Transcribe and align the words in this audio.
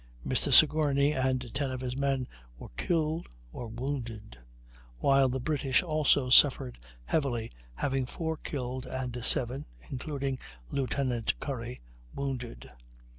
Mr. 0.25 0.51
Sigourney 0.51 1.11
and 1.11 1.53
10 1.53 1.69
of 1.69 1.81
his 1.81 1.95
men 1.95 2.27
were 2.57 2.69
killed 2.75 3.29
or 3.53 3.67
wounded, 3.67 4.39
while 4.97 5.29
the 5.29 5.39
British 5.39 5.83
also 5.83 6.27
suffered 6.31 6.79
heavily, 7.05 7.51
having 7.75 8.07
4 8.07 8.37
killed 8.37 8.87
and 8.87 9.23
7 9.23 9.63
(including 9.91 10.39
Lieutenant 10.71 11.39
Curry) 11.39 11.81
wounded. 12.15 12.67